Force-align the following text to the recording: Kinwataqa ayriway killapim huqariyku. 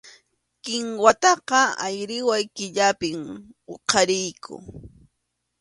Kinwataqa 0.63 1.59
ayriway 1.85 2.43
killapim 2.55 3.21
huqariyku. 3.67 4.53